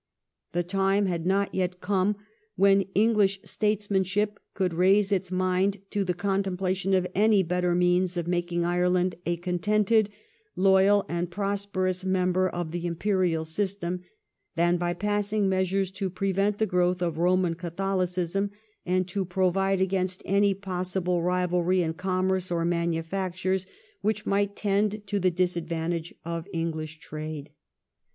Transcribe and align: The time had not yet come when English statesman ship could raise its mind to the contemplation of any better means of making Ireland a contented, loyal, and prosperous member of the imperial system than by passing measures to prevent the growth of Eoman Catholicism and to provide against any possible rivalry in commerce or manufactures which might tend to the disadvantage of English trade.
The 0.53 0.63
time 0.63 1.05
had 1.05 1.27
not 1.27 1.53
yet 1.53 1.79
come 1.79 2.15
when 2.55 2.87
English 2.95 3.39
statesman 3.45 4.01
ship 4.01 4.39
could 4.55 4.73
raise 4.73 5.11
its 5.11 5.29
mind 5.29 5.77
to 5.91 6.03
the 6.03 6.15
contemplation 6.15 6.95
of 6.95 7.05
any 7.13 7.43
better 7.43 7.75
means 7.75 8.17
of 8.17 8.25
making 8.25 8.65
Ireland 8.65 9.13
a 9.27 9.37
contented, 9.37 10.09
loyal, 10.55 11.05
and 11.07 11.29
prosperous 11.29 12.03
member 12.03 12.49
of 12.49 12.71
the 12.71 12.87
imperial 12.87 13.45
system 13.45 14.01
than 14.55 14.77
by 14.77 14.95
passing 14.95 15.47
measures 15.47 15.91
to 15.91 16.09
prevent 16.09 16.57
the 16.57 16.65
growth 16.65 17.03
of 17.03 17.17
Eoman 17.17 17.55
Catholicism 17.55 18.49
and 18.83 19.07
to 19.07 19.23
provide 19.23 19.81
against 19.81 20.23
any 20.25 20.55
possible 20.55 21.21
rivalry 21.21 21.83
in 21.83 21.93
commerce 21.93 22.49
or 22.49 22.65
manufactures 22.65 23.67
which 24.01 24.25
might 24.25 24.55
tend 24.55 25.05
to 25.05 25.19
the 25.19 25.29
disadvantage 25.29 26.15
of 26.25 26.47
English 26.53 26.97
trade. 26.97 27.51